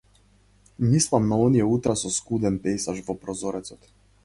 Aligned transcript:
Мислам 0.93 1.27
на 1.29 1.37
оние 1.49 1.67
утра 1.75 1.95
со 2.05 2.11
скуден 2.17 2.59
пејсаж 2.67 3.05
во 3.11 3.19
прозорецот. 3.27 3.89